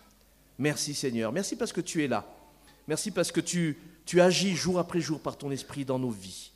[0.59, 1.33] Merci Seigneur.
[1.33, 2.25] Merci parce que tu es là.
[2.89, 3.77] Merci parce que tu,
[4.19, 6.53] agis jour après jour par ton esprit dans nos vies.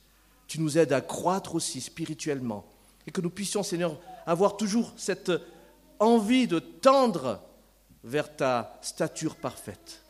[0.46, 2.64] Tu nous aides à croître aussi spirituellement.
[3.06, 5.32] Et que nous puissions, Seigneur, avoir toujours cette
[5.98, 7.40] envie de tendre
[8.04, 10.02] vers ta stature parfaite.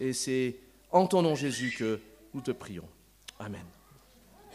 [0.00, 0.56] Et c'est
[0.90, 2.00] en ton nom Jésus que
[2.34, 2.88] nous te prions.
[3.38, 3.75] Amen.